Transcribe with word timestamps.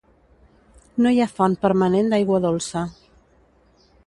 No 1.05 1.11
hi 1.15 1.21
ha 1.25 1.29
font 1.33 1.59
permanent 1.67 2.11
d'aigua 2.15 2.43
dolça. 2.47 2.87